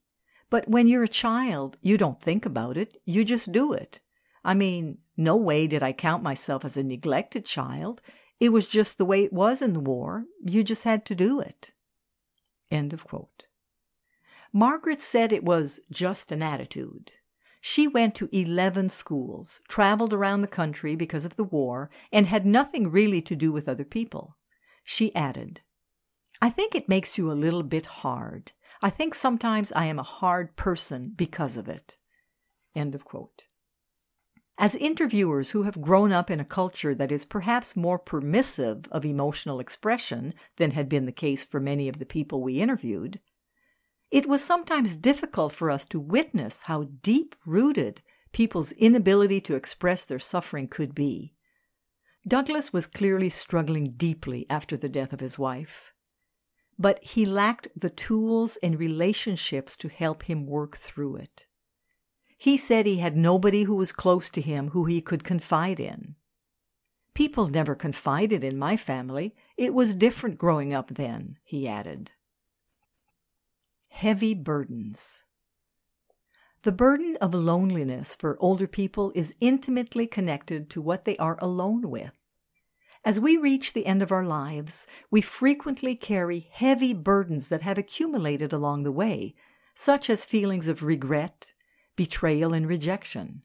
But 0.50 0.68
when 0.68 0.88
you're 0.88 1.04
a 1.04 1.08
child, 1.08 1.78
you 1.80 1.96
don't 1.96 2.20
think 2.20 2.44
about 2.44 2.76
it, 2.76 3.00
you 3.04 3.24
just 3.24 3.52
do 3.52 3.72
it. 3.72 4.00
I 4.44 4.54
mean, 4.54 4.98
no 5.20 5.36
way 5.36 5.66
did 5.66 5.82
I 5.82 5.92
count 5.92 6.22
myself 6.22 6.64
as 6.64 6.76
a 6.76 6.82
neglected 6.82 7.44
child. 7.44 8.00
It 8.40 8.48
was 8.48 8.66
just 8.66 8.96
the 8.96 9.04
way 9.04 9.22
it 9.22 9.32
was 9.32 9.60
in 9.60 9.74
the 9.74 9.80
war. 9.80 10.24
You 10.42 10.64
just 10.64 10.84
had 10.84 11.04
to 11.06 11.14
do 11.14 11.40
it. 11.40 11.72
End 12.70 12.92
of 12.92 13.04
quote. 13.04 13.44
Margaret 14.52 15.02
said 15.02 15.30
it 15.30 15.44
was 15.44 15.78
just 15.90 16.32
an 16.32 16.42
attitude. 16.42 17.12
She 17.60 17.86
went 17.86 18.14
to 18.16 18.30
11 18.32 18.88
schools, 18.88 19.60
traveled 19.68 20.14
around 20.14 20.40
the 20.40 20.48
country 20.48 20.96
because 20.96 21.26
of 21.26 21.36
the 21.36 21.44
war, 21.44 21.90
and 22.10 22.26
had 22.26 22.46
nothing 22.46 22.90
really 22.90 23.20
to 23.20 23.36
do 23.36 23.52
with 23.52 23.68
other 23.68 23.84
people. 23.84 24.38
She 24.82 25.14
added, 25.14 25.60
I 26.40 26.48
think 26.48 26.74
it 26.74 26.88
makes 26.88 27.18
you 27.18 27.30
a 27.30 27.34
little 27.34 27.62
bit 27.62 27.84
hard. 27.86 28.52
I 28.82 28.88
think 28.88 29.14
sometimes 29.14 29.70
I 29.72 29.84
am 29.84 29.98
a 29.98 30.02
hard 30.02 30.56
person 30.56 31.12
because 31.14 31.58
of 31.58 31.68
it. 31.68 31.98
End 32.74 32.94
of 32.94 33.04
quote. 33.04 33.44
As 34.60 34.74
interviewers 34.74 35.52
who 35.52 35.62
have 35.62 35.80
grown 35.80 36.12
up 36.12 36.30
in 36.30 36.38
a 36.38 36.44
culture 36.44 36.94
that 36.94 37.10
is 37.10 37.24
perhaps 37.24 37.74
more 37.74 37.98
permissive 37.98 38.84
of 38.92 39.06
emotional 39.06 39.58
expression 39.58 40.34
than 40.56 40.72
had 40.72 40.86
been 40.86 41.06
the 41.06 41.12
case 41.12 41.42
for 41.42 41.60
many 41.60 41.88
of 41.88 41.98
the 41.98 42.04
people 42.04 42.42
we 42.42 42.60
interviewed, 42.60 43.20
it 44.10 44.28
was 44.28 44.44
sometimes 44.44 44.98
difficult 44.98 45.54
for 45.54 45.70
us 45.70 45.86
to 45.86 45.98
witness 45.98 46.64
how 46.64 46.90
deep 47.00 47.34
rooted 47.46 48.02
people's 48.32 48.72
inability 48.72 49.40
to 49.40 49.54
express 49.54 50.04
their 50.04 50.18
suffering 50.18 50.68
could 50.68 50.94
be. 50.94 51.32
Douglas 52.28 52.70
was 52.70 52.86
clearly 52.86 53.30
struggling 53.30 53.92
deeply 53.96 54.44
after 54.50 54.76
the 54.76 54.90
death 54.90 55.14
of 55.14 55.20
his 55.20 55.38
wife, 55.38 55.94
but 56.78 57.02
he 57.02 57.24
lacked 57.24 57.68
the 57.74 57.88
tools 57.88 58.58
and 58.62 58.78
relationships 58.78 59.74
to 59.78 59.88
help 59.88 60.24
him 60.24 60.44
work 60.44 60.76
through 60.76 61.16
it. 61.16 61.46
He 62.40 62.56
said 62.56 62.86
he 62.86 62.96
had 62.96 63.18
nobody 63.18 63.64
who 63.64 63.74
was 63.74 63.92
close 63.92 64.30
to 64.30 64.40
him 64.40 64.68
who 64.68 64.86
he 64.86 65.02
could 65.02 65.24
confide 65.24 65.78
in. 65.78 66.14
People 67.12 67.48
never 67.48 67.74
confided 67.74 68.42
in 68.42 68.56
my 68.56 68.78
family. 68.78 69.34
It 69.58 69.74
was 69.74 69.94
different 69.94 70.38
growing 70.38 70.72
up 70.72 70.94
then, 70.94 71.36
he 71.44 71.68
added. 71.68 72.12
Heavy 73.90 74.32
burdens. 74.32 75.22
The 76.62 76.72
burden 76.72 77.18
of 77.20 77.34
loneliness 77.34 78.14
for 78.14 78.38
older 78.40 78.66
people 78.66 79.12
is 79.14 79.34
intimately 79.42 80.06
connected 80.06 80.70
to 80.70 80.80
what 80.80 81.04
they 81.04 81.18
are 81.18 81.38
alone 81.42 81.90
with. 81.90 82.16
As 83.04 83.20
we 83.20 83.36
reach 83.36 83.74
the 83.74 83.84
end 83.84 84.00
of 84.00 84.12
our 84.12 84.24
lives, 84.24 84.86
we 85.10 85.20
frequently 85.20 85.94
carry 85.94 86.48
heavy 86.50 86.94
burdens 86.94 87.50
that 87.50 87.60
have 87.60 87.76
accumulated 87.76 88.54
along 88.54 88.84
the 88.84 88.92
way, 88.92 89.34
such 89.74 90.08
as 90.08 90.24
feelings 90.24 90.68
of 90.68 90.82
regret, 90.82 91.52
betrayal, 92.00 92.54
and 92.54 92.66
rejection. 92.66 93.42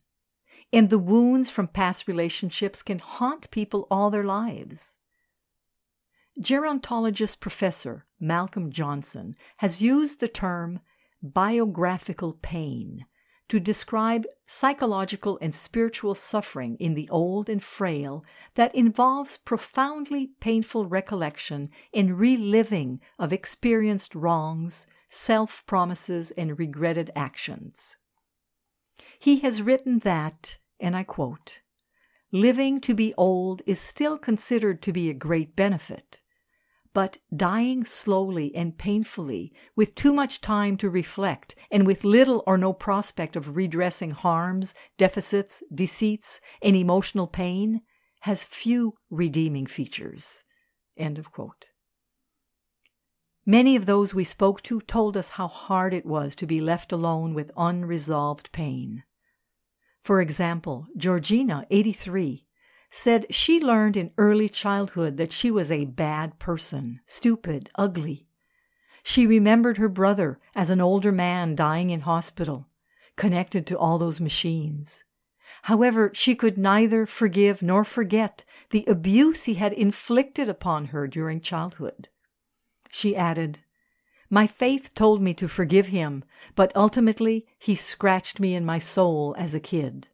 And 0.72 0.90
the 0.90 0.98
wounds 0.98 1.50
from 1.50 1.68
past 1.68 2.08
relationships 2.08 2.82
can 2.82 3.00
haunt 3.00 3.52
people 3.52 3.86
all 3.92 4.10
their 4.10 4.24
lives. 4.24 4.96
Gerontologist 6.40 7.42
Professor 7.42 8.06
Malcolm 8.18 8.72
Johnson 8.72 9.34
has 9.58 9.82
used 9.82 10.22
the 10.22 10.30
term 10.30 10.80
biographical 11.22 12.32
pain 12.42 13.06
to 13.50 13.60
describe 13.60 14.26
psychological 14.46 15.38
and 15.42 15.54
spiritual 15.54 16.16
suffering 16.16 16.78
in 16.80 16.94
the 16.94 17.10
old 17.10 17.50
and 17.50 17.62
frail 17.62 18.24
that 18.54 18.74
involves 18.74 19.36
profoundly 19.36 20.30
painful 20.40 20.86
recollection 20.86 21.70
and 21.94 22.18
reliving 22.18 23.02
of 23.20 23.34
experienced 23.34 24.16
wrongs, 24.16 24.88
self 25.10 25.62
promises, 25.66 26.32
and 26.32 26.58
regretted 26.58 27.12
actions. 27.18 27.98
He 29.20 29.40
has 29.40 29.62
written 29.62 30.00
that, 30.00 30.58
and 30.80 30.96
I 30.96 31.04
quote, 31.04 31.62
living 32.32 32.82
to 32.82 32.94
be 32.94 33.14
old 33.18 33.62
is 33.66 33.80
still 33.80 34.18
considered 34.18 34.82
to 34.82 34.92
be 34.92 35.10
a 35.10 35.14
great 35.14 35.56
benefit. 35.56 36.22
But 36.94 37.18
dying 37.36 37.86
slowly 37.86 38.56
and 38.56 38.78
painfully, 38.78 39.54
with 39.76 39.96
too 39.96 40.14
much 40.14 40.40
time 40.40 40.78
to 40.78 40.90
reflect, 40.90 41.56
and 41.70 41.86
with 41.86 42.06
little 42.06 42.44
or 42.48 42.58
no 42.58 42.72
prospect 42.72 43.36
of 43.36 43.56
redressing 43.56 44.12
harms, 44.12 44.74
deficits, 44.98 45.62
deceits, 45.74 46.40
and 46.62 46.76
emotional 46.76 47.28
pain, 47.28 47.82
has 48.22 48.44
few 48.44 48.94
redeeming 49.10 49.66
features. 49.66 50.44
Many 53.48 53.75
of 53.75 53.86
those 53.86 54.14
we 54.14 54.24
spoke 54.24 54.64
to 54.64 54.82
told 54.82 55.16
us 55.16 55.30
how 55.30 55.48
hard 55.48 55.94
it 55.94 56.06
was 56.06 56.36
to 56.38 56.48
be 56.48 56.60
left 56.60 56.92
alone 56.92 57.36
with 57.36 57.52
unresolved 57.56 58.52
pain. 58.52 59.04
For 60.02 60.20
example, 60.20 60.88
Georgina, 60.98 61.68
83, 61.70 62.48
said 62.90 63.28
she 63.30 63.60
learned 63.60 63.98
in 63.98 64.12
early 64.18 64.50
childhood 64.50 65.18
that 65.18 65.32
she 65.32 65.52
was 65.52 65.70
a 65.70 65.86
bad 65.86 66.40
person, 66.40 67.02
stupid, 67.06 67.70
ugly. 67.75 68.28
She 69.04 69.28
remembered 69.28 69.78
her 69.78 69.90
brother 69.90 70.40
as 70.56 70.72
an 70.72 70.82
older 70.82 71.12
man 71.12 71.56
dying 71.56 71.92
in 71.92 72.02
hospital, 72.02 72.68
connected 73.16 73.68
to 73.68 73.78
all 73.78 74.00
those 74.00 74.20
machines. 74.20 75.04
However, 75.64 76.10
she 76.16 76.34
could 76.34 76.58
neither 76.58 77.06
forgive 77.06 77.62
nor 77.62 77.84
forget 77.84 78.44
the 78.72 78.86
abuse 78.88 79.44
he 79.44 79.56
had 79.56 79.74
inflicted 79.74 80.50
upon 80.50 80.86
her 80.86 81.08
during 81.08 81.42
childhood. 81.42 82.10
She 82.98 83.14
added, 83.14 83.60
My 84.30 84.48
faith 84.48 84.94
told 84.96 85.22
me 85.22 85.34
to 85.34 85.50
forgive 85.50 85.88
him, 85.88 86.24
but 86.56 86.72
ultimately 86.78 87.46
he 87.60 87.75
scratched 87.75 88.40
me 88.40 88.56
in 88.56 88.64
my 88.64 88.80
soul 88.80 89.36
as 89.38 89.54
a 89.54 89.60
kid. 89.60 90.08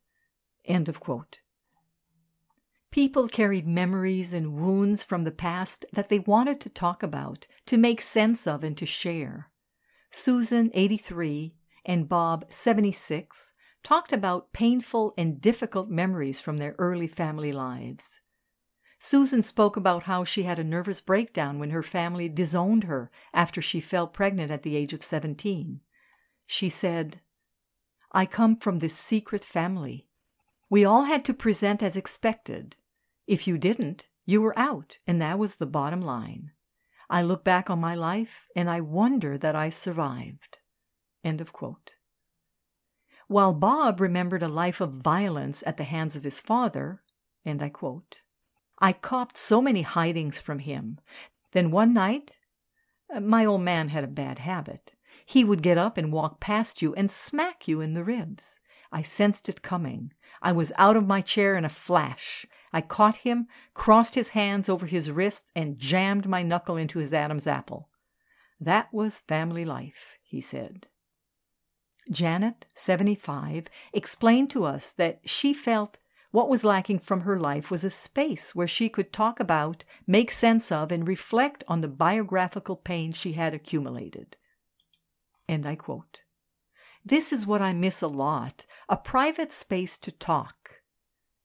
People 2.90 3.28
carried 3.28 3.68
memories 3.68 4.34
and 4.34 4.56
wounds 4.56 5.04
from 5.04 5.26
the 5.26 5.32
past 5.32 5.86
that 5.94 6.10
they 6.10 6.18
wanted 6.18 6.60
to 6.62 6.70
talk 6.70 7.04
about, 7.04 7.46
to 7.68 7.78
make 7.78 8.02
sense 8.02 8.48
of, 8.48 8.64
and 8.64 8.76
to 8.78 8.88
share. 8.88 9.52
Susan, 10.10 10.72
83, 10.74 11.54
and 11.86 12.10
Bob, 12.10 12.46
76, 12.50 13.54
talked 13.84 14.12
about 14.12 14.54
painful 14.54 15.14
and 15.20 15.40
difficult 15.40 15.92
memories 15.92 16.40
from 16.40 16.58
their 16.58 16.74
early 16.80 17.08
family 17.08 17.52
lives. 17.52 18.21
Susan 19.04 19.42
spoke 19.42 19.76
about 19.76 20.04
how 20.04 20.24
she 20.24 20.44
had 20.44 20.60
a 20.60 20.64
nervous 20.64 21.02
breakdown 21.02 21.58
when 21.58 21.72
her 21.72 21.82
family 21.82 22.30
disowned 22.30 22.84
her 22.84 23.10
after 23.34 23.60
she 23.60 23.82
fell 23.82 24.06
pregnant 24.06 24.52
at 24.52 24.62
the 24.62 24.76
age 24.76 24.94
of 24.94 25.04
17. 25.04 25.82
She 26.46 26.70
said, 26.70 27.20
I 28.12 28.28
come 28.28 28.58
from 28.58 28.78
this 28.78 28.96
secret 28.96 29.44
family. 29.44 30.06
We 30.70 30.86
all 30.86 31.06
had 31.06 31.26
to 31.26 31.34
present 31.34 31.82
as 31.82 31.98
expected, 31.98 32.78
if 33.26 33.48
you 33.48 33.58
didn't, 33.58 34.08
you 34.28 34.40
were 34.40 34.58
out, 34.58 35.00
and 35.08 35.20
that 35.20 35.40
was 35.40 35.56
the 35.56 35.66
bottom 35.66 36.02
line. 36.02 36.52
I 37.10 37.24
look 37.24 37.44
back 37.44 37.72
on 37.72 37.80
my 37.80 37.96
life 37.96 38.46
and 38.56 38.70
I 38.70 38.82
wonder 38.82 39.36
that 39.36 39.56
I 39.56 39.72
survived. 39.72 40.60
While 43.28 43.54
Bob 43.54 44.00
remembered 44.00 44.44
a 44.44 44.48
life 44.48 44.80
of 44.80 44.92
violence 44.92 45.64
at 45.66 45.78
the 45.78 45.86
hands 45.86 46.16
of 46.16 46.24
his 46.24 46.40
father, 46.40 47.02
and 47.44 47.64
I 47.64 47.70
quote, 47.70 48.22
I 48.82 48.94
copped 48.94 49.38
so 49.38 49.62
many 49.62 49.84
hidings 49.84 50.40
from 50.40 50.60
him. 50.60 51.00
Then 51.52 51.70
one 51.70 51.94
night, 51.94 52.38
uh, 53.14 53.20
my 53.20 53.46
old 53.46 53.62
man 53.62 53.90
had 53.90 54.04
a 54.04 54.08
bad 54.08 54.40
habit. 54.40 54.96
He 55.26 55.44
would 55.44 55.62
get 55.62 55.78
up 55.78 55.98
and 55.98 56.12
walk 56.12 56.40
past 56.40 56.82
you 56.82 56.96
and 56.96 57.12
smack 57.12 57.68
you 57.68 57.80
in 57.80 57.94
the 57.94 58.04
ribs. 58.04 58.60
I 58.92 59.04
sensed 59.04 59.48
it 59.48 59.62
coming. 59.62 60.14
I 60.42 60.52
was 60.52 60.74
out 60.78 60.98
of 60.98 61.08
my 61.08 61.22
chair 61.22 61.56
in 61.56 61.64
a 61.64 61.70
flash. 61.70 62.46
I 62.74 62.82
caught 62.82 63.18
him, 63.18 63.48
crossed 63.74 64.16
his 64.16 64.30
hands 64.30 64.68
over 64.68 64.88
his 64.88 65.12
wrists, 65.12 65.52
and 65.56 65.78
jammed 65.78 66.28
my 66.28 66.42
knuckle 66.42 66.76
into 66.76 67.00
his 67.00 67.14
Adam's 67.14 67.48
apple. 67.48 67.90
That 68.60 68.92
was 68.92 69.20
family 69.20 69.64
life, 69.64 70.18
he 70.24 70.42
said. 70.42 70.88
Janet, 72.10 72.66
75, 72.74 73.68
explained 73.94 74.50
to 74.50 74.66
us 74.66 74.94
that 74.94 75.22
she 75.24 75.54
felt 75.54 75.98
what 76.32 76.50
was 76.50 76.64
lacking 76.64 77.00
from 77.00 77.22
her 77.22 77.38
life 77.38 77.70
was 77.70 77.84
a 77.84 77.92
space 77.92 78.56
where 78.56 78.68
she 78.68 78.88
could 78.88 79.12
talk 79.12 79.40
about, 79.40 79.84
make 80.08 80.32
sense 80.32 80.72
of, 80.72 80.92
and 80.92 81.08
reflect 81.08 81.64
on 81.68 81.82
the 81.82 81.90
biographical 81.90 82.78
pain 82.78 83.12
she 83.12 83.34
had 83.34 83.54
accumulated. 83.54 84.38
And 85.48 85.68
I 85.68 85.76
quote 85.76 86.22
This 87.06 87.34
is 87.34 87.46
what 87.46 87.62
I 87.62 87.74
miss 87.74 88.02
a 88.02 88.08
lot 88.08 88.66
a 88.88 88.98
private 88.98 89.52
space 89.52 89.98
to 89.98 90.12
talk 90.12 90.62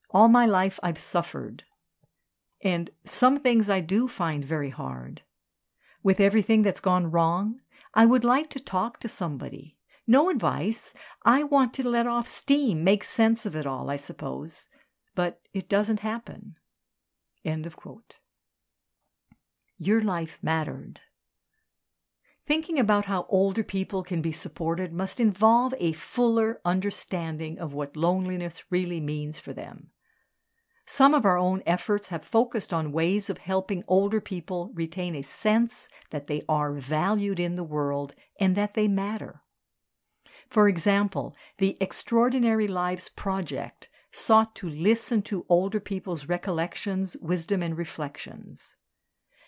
all 0.09 0.27
my 0.27 0.45
life 0.45 0.79
I've 0.81 0.97
suffered. 0.97 1.63
And 2.61 2.89
some 3.05 3.37
things 3.37 3.69
I 3.69 3.81
do 3.81 4.07
find 4.07 4.43
very 4.43 4.69
hard. 4.69 5.21
With 6.01 6.19
everything 6.19 6.63
that's 6.63 6.79
gone 6.79 7.11
wrong, 7.11 7.59
I 7.93 8.05
would 8.05 8.23
like 8.23 8.49
to 8.51 8.59
talk 8.59 8.99
to 9.01 9.09
somebody. 9.09 9.77
No 10.07 10.29
advice. 10.29 10.93
I 11.25 11.43
want 11.43 11.73
to 11.75 11.87
let 11.87 12.07
off 12.07 12.27
steam, 12.27 12.83
make 12.83 13.03
sense 13.03 13.45
of 13.45 13.55
it 13.55 13.65
all, 13.65 13.89
I 13.89 13.97
suppose. 13.97 14.67
But 15.17 15.39
it 15.51 15.67
doesn't 15.67 16.01
happen. 16.01 16.57
End 17.43 17.65
of 17.65 17.75
quote. 17.75 18.17
Your 19.79 19.99
life 19.99 20.37
mattered. 20.43 21.01
Thinking 22.45 22.77
about 22.77 23.05
how 23.05 23.25
older 23.27 23.63
people 23.63 24.03
can 24.03 24.21
be 24.21 24.31
supported 24.31 24.93
must 24.93 25.19
involve 25.19 25.73
a 25.79 25.93
fuller 25.93 26.61
understanding 26.63 27.57
of 27.57 27.73
what 27.73 27.97
loneliness 27.97 28.63
really 28.69 28.99
means 28.99 29.39
for 29.39 29.53
them. 29.53 29.87
Some 30.85 31.15
of 31.15 31.25
our 31.25 31.39
own 31.39 31.63
efforts 31.65 32.09
have 32.09 32.23
focused 32.23 32.71
on 32.71 32.91
ways 32.91 33.27
of 33.27 33.39
helping 33.39 33.83
older 33.87 34.21
people 34.21 34.69
retain 34.75 35.15
a 35.15 35.23
sense 35.23 35.89
that 36.11 36.27
they 36.27 36.43
are 36.47 36.73
valued 36.73 37.39
in 37.39 37.55
the 37.55 37.63
world 37.63 38.13
and 38.39 38.55
that 38.55 38.75
they 38.75 38.87
matter. 38.87 39.41
For 40.47 40.69
example, 40.69 41.35
the 41.57 41.75
Extraordinary 41.81 42.67
Lives 42.67 43.09
Project 43.09 43.89
sought 44.17 44.55
to 44.55 44.67
listen 44.67 45.21
to 45.21 45.45
older 45.47 45.79
people's 45.79 46.25
recollections, 46.25 47.15
wisdom, 47.21 47.61
and 47.61 47.77
reflections. 47.77 48.75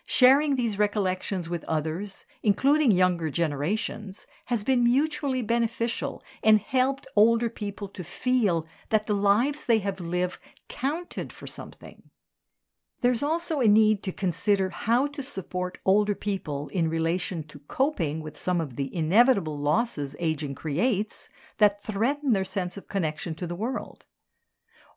Sharing 0.06 0.56
these 0.56 0.80
recollections 0.80 1.50
with 1.50 1.64
others, 1.66 2.26
including 2.44 2.92
younger 2.92 3.30
generations, 3.30 4.28
has 4.46 4.64
been 4.64 4.84
mutually 4.84 5.42
beneficial 5.42 6.24
and 6.44 6.60
helped 6.60 7.08
older 7.16 7.50
people 7.50 7.88
to 7.90 8.04
feel 8.04 8.68
that 8.90 9.08
the 9.08 9.14
lives 9.14 9.66
they 9.66 9.80
have 9.80 10.00
lived 10.00 10.40
counted 10.68 11.34
for 11.34 11.48
something. 11.48 12.04
There's 13.02 13.24
also 13.24 13.62
a 13.62 13.68
need 13.68 14.04
to 14.04 14.12
consider 14.12 14.70
how 14.70 15.08
to 15.08 15.24
support 15.24 15.78
older 15.86 16.16
people 16.16 16.68
in 16.70 16.90
relation 16.90 17.44
to 17.44 17.60
coping 17.60 18.22
with 18.22 18.38
some 18.38 18.60
of 18.60 18.76
the 18.76 18.94
inevitable 18.96 19.58
losses 19.58 20.16
aging 20.20 20.56
creates 20.56 21.30
that 21.58 21.82
threaten 21.82 22.34
their 22.34 22.46
sense 22.46 22.78
of 22.78 22.88
connection 22.88 23.36
to 23.36 23.48
the 23.48 23.56
world. 23.56 24.06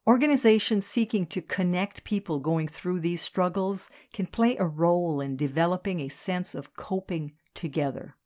Organizations 0.06 0.84
seeking 0.84 1.26
to 1.26 1.40
connect 1.40 2.02
people 2.02 2.40
going 2.40 2.66
through 2.66 2.98
these 2.98 3.22
struggles 3.22 3.88
can 4.12 4.26
play 4.26 4.56
a 4.56 4.64
role 4.64 5.20
in 5.20 5.36
developing 5.36 6.00
a 6.00 6.08
sense 6.08 6.56
of 6.56 6.74
coping 6.74 7.32
together. 7.54 8.16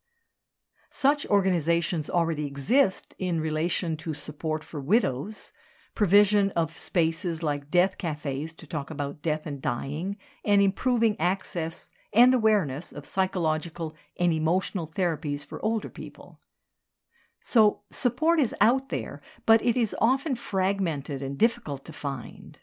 Such 0.89 1.27
organizations 1.27 2.09
already 2.09 2.47
exist 2.47 3.15
in 3.19 3.39
relation 3.39 3.95
to 3.97 4.15
support 4.15 4.63
for 4.63 4.81
widows, 4.81 5.53
provision 5.93 6.49
of 6.51 6.75
spaces 6.75 7.43
like 7.43 7.69
death 7.69 7.99
cafes 7.99 8.53
to 8.53 8.65
talk 8.65 8.89
about 8.89 9.21
death 9.21 9.45
and 9.45 9.61
dying, 9.61 10.17
and 10.43 10.63
improving 10.63 11.15
access 11.19 11.89
and 12.11 12.33
awareness 12.33 12.91
of 12.91 13.05
psychological 13.05 13.95
and 14.19 14.33
emotional 14.33 14.87
therapies 14.87 15.45
for 15.45 15.63
older 15.63 15.89
people. 15.89 16.39
So 17.49 17.79
support 17.91 18.41
is 18.41 18.53
out 18.59 18.89
there, 18.89 19.21
but 19.45 19.61
it 19.61 19.77
is 19.77 19.95
often 20.01 20.35
fragmented 20.35 21.23
and 21.23 21.37
difficult 21.37 21.85
to 21.85 21.93
find. 21.93 22.59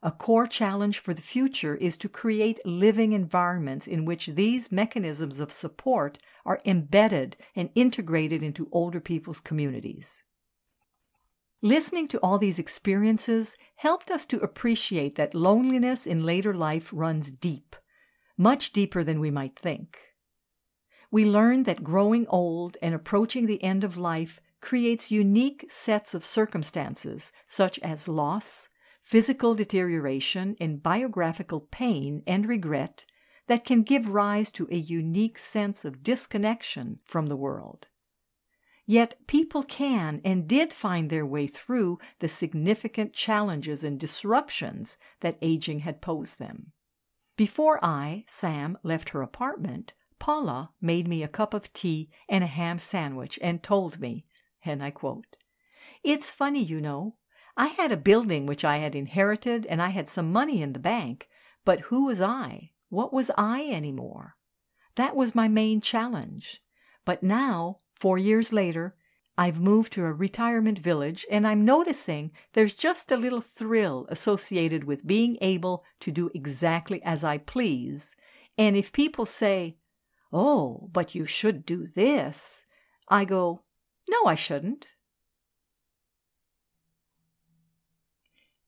A 0.00 0.12
core 0.12 0.46
challenge 0.46 1.00
for 1.00 1.12
the 1.12 1.20
future 1.20 1.74
is 1.74 1.96
to 1.96 2.08
create 2.08 2.64
living 2.64 3.14
environments 3.14 3.88
in 3.88 4.04
which 4.04 4.28
these 4.28 4.70
mechanisms 4.70 5.40
of 5.40 5.50
support 5.50 6.18
are 6.44 6.60
embedded 6.64 7.36
and 7.56 7.70
integrated 7.74 8.44
into 8.44 8.68
older 8.70 9.00
people's 9.00 9.40
communities. 9.40 10.22
Listening 11.60 12.06
to 12.06 12.18
all 12.18 12.38
these 12.38 12.60
experiences 12.60 13.56
helped 13.74 14.08
us 14.08 14.24
to 14.26 14.38
appreciate 14.38 15.16
that 15.16 15.34
loneliness 15.34 16.06
in 16.06 16.22
later 16.22 16.54
life 16.54 16.90
runs 16.92 17.32
deep, 17.32 17.74
much 18.38 18.72
deeper 18.72 19.02
than 19.02 19.18
we 19.18 19.32
might 19.32 19.58
think 19.58 19.98
we 21.16 21.24
learn 21.24 21.62
that 21.62 21.82
growing 21.82 22.26
old 22.28 22.76
and 22.82 22.94
approaching 22.94 23.46
the 23.46 23.64
end 23.64 23.82
of 23.82 23.96
life 23.96 24.38
creates 24.60 25.10
unique 25.10 25.64
sets 25.70 26.12
of 26.12 26.22
circumstances, 26.22 27.32
such 27.46 27.78
as 27.78 28.06
loss, 28.06 28.68
physical 29.02 29.54
deterioration, 29.54 30.54
and 30.60 30.82
biographical 30.82 31.60
pain 31.70 32.22
and 32.26 32.46
regret, 32.46 33.06
that 33.46 33.64
can 33.64 33.82
give 33.82 34.10
rise 34.10 34.52
to 34.52 34.68
a 34.70 34.76
unique 34.76 35.38
sense 35.38 35.86
of 35.86 36.02
disconnection 36.02 37.00
from 37.06 37.28
the 37.28 37.42
world. 37.46 37.86
Yet 38.84 39.14
people 39.26 39.62
can 39.62 40.20
and 40.22 40.46
did 40.46 40.70
find 40.70 41.08
their 41.08 41.24
way 41.24 41.46
through 41.46 41.98
the 42.18 42.28
significant 42.28 43.14
challenges 43.14 43.82
and 43.82 43.98
disruptions 43.98 44.98
that 45.20 45.38
aging 45.40 45.78
had 45.78 46.02
posed 46.02 46.38
them. 46.38 46.72
Before 47.38 47.82
I, 47.82 48.24
Sam, 48.28 48.76
left 48.82 49.08
her 49.10 49.22
apartment, 49.22 49.94
Paula 50.18 50.72
made 50.80 51.06
me 51.06 51.22
a 51.22 51.28
cup 51.28 51.54
of 51.54 51.72
tea 51.72 52.10
and 52.28 52.42
a 52.42 52.48
ham 52.48 52.78
sandwich 52.78 53.38
and 53.42 53.62
told 53.62 54.00
me, 54.00 54.24
and 54.64 54.82
I 54.82 54.90
quote, 54.90 55.36
It's 56.02 56.30
funny, 56.30 56.62
you 56.62 56.80
know. 56.80 57.16
I 57.56 57.68
had 57.68 57.92
a 57.92 57.96
building 57.96 58.46
which 58.46 58.64
I 58.64 58.78
had 58.78 58.94
inherited 58.94 59.66
and 59.66 59.80
I 59.80 59.88
had 59.88 60.08
some 60.08 60.32
money 60.32 60.60
in 60.62 60.72
the 60.72 60.78
bank, 60.78 61.28
but 61.64 61.80
who 61.80 62.06
was 62.06 62.20
I? 62.20 62.72
What 62.88 63.12
was 63.12 63.30
I 63.38 63.68
anymore? 63.70 64.36
That 64.96 65.16
was 65.16 65.34
my 65.34 65.48
main 65.48 65.80
challenge. 65.80 66.62
But 67.04 67.22
now 67.22 67.80
Four 67.96 68.18
years 68.18 68.52
later, 68.52 68.94
I've 69.38 69.58
moved 69.58 69.92
to 69.94 70.04
a 70.04 70.12
retirement 70.12 70.78
village 70.78 71.26
and 71.30 71.46
I'm 71.46 71.64
noticing 71.64 72.30
there's 72.52 72.74
just 72.74 73.10
a 73.10 73.16
little 73.16 73.40
thrill 73.40 74.06
associated 74.10 74.84
with 74.84 75.06
being 75.06 75.38
able 75.40 75.82
to 76.00 76.12
do 76.12 76.30
exactly 76.34 77.02
as 77.02 77.24
I 77.24 77.38
please. 77.38 78.14
And 78.58 78.76
if 78.76 78.92
people 78.92 79.24
say, 79.24 79.78
Oh, 80.38 80.90
but 80.92 81.14
you 81.14 81.24
should 81.24 81.64
do 81.64 81.86
this, 81.86 82.64
I 83.08 83.24
go, 83.24 83.62
No, 84.08 84.26
I 84.26 84.34
shouldn't. 84.34 84.94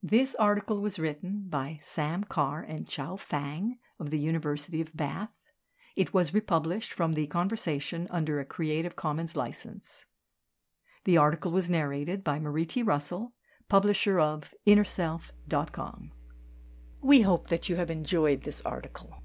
This 0.03 0.35
article 0.37 0.81
was 0.81 0.99
written 0.99 1.45
by 1.49 1.79
Sam 1.83 2.25
Carr 2.25 2.63
and 2.63 2.89
Chao 2.89 3.17
Fang 3.17 3.79
of 4.01 4.11
the 4.11 4.19
University 4.19 4.81
of 4.81 4.97
Bath 4.97 5.39
it 5.99 6.15
was 6.15 6.33
republished 6.33 6.93
from 6.93 7.15
the 7.15 7.27
conversation 7.27 8.07
under 8.09 8.39
a 8.39 8.45
Creative 8.45 8.95
Commons 8.95 9.35
license. 9.35 10.05
The 11.05 11.19
article 11.19 11.51
was 11.51 11.69
narrated 11.69 12.23
by 12.23 12.39
Marie 12.39 12.67
T. 12.67 12.85
Russell, 12.85 13.33
publisher 13.69 14.21
of 14.21 14.55
InnerSelf.com. 14.65 16.13
We 17.03 17.23
hope 17.23 17.49
that 17.49 17.69
you 17.69 17.75
have 17.75 17.91
enjoyed 17.91 18.43
this 18.43 18.65
article. 18.65 19.25